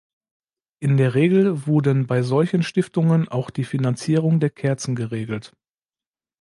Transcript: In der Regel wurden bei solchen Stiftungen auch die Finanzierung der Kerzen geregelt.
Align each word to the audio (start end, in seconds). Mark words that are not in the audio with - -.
In 0.79 0.97
der 0.97 1.13
Regel 1.13 1.67
wurden 1.67 2.07
bei 2.07 2.23
solchen 2.23 2.63
Stiftungen 2.63 3.27
auch 3.27 3.51
die 3.51 3.63
Finanzierung 3.63 4.39
der 4.39 4.49
Kerzen 4.49 4.95
geregelt. 4.95 5.55